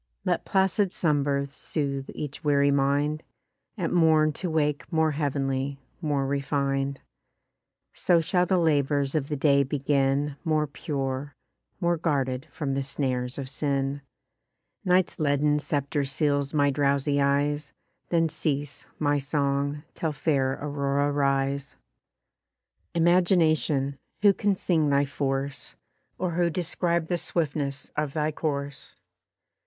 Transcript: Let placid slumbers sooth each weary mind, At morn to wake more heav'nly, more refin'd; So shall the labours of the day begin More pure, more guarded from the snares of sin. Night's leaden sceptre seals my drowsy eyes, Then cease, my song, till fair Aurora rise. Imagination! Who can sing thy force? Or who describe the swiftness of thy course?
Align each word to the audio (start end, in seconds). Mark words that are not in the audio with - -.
Let 0.25 0.45
placid 0.45 0.91
slumbers 0.91 1.51
sooth 1.51 2.09
each 2.15 2.43
weary 2.43 2.71
mind, 2.71 3.21
At 3.77 3.91
morn 3.93 4.33
to 4.33 4.49
wake 4.49 4.91
more 4.91 5.11
heav'nly, 5.11 5.77
more 6.01 6.25
refin'd; 6.25 6.99
So 7.93 8.19
shall 8.19 8.47
the 8.47 8.57
labours 8.57 9.13
of 9.13 9.27
the 9.29 9.35
day 9.35 9.61
begin 9.61 10.37
More 10.43 10.65
pure, 10.65 11.35
more 11.79 11.97
guarded 11.97 12.47
from 12.49 12.73
the 12.73 12.81
snares 12.81 13.37
of 13.37 13.47
sin. 13.47 14.01
Night's 14.83 15.19
leaden 15.19 15.59
sceptre 15.59 16.03
seals 16.05 16.51
my 16.51 16.71
drowsy 16.71 17.21
eyes, 17.21 17.71
Then 18.09 18.27
cease, 18.27 18.87
my 18.97 19.19
song, 19.19 19.83
till 19.93 20.13
fair 20.13 20.53
Aurora 20.59 21.11
rise. 21.11 21.75
Imagination! 22.95 23.99
Who 24.23 24.33
can 24.33 24.55
sing 24.55 24.89
thy 24.89 25.05
force? 25.05 25.75
Or 26.17 26.31
who 26.31 26.49
describe 26.49 27.05
the 27.05 27.19
swiftness 27.19 27.91
of 27.95 28.13
thy 28.13 28.31
course? 28.31 28.95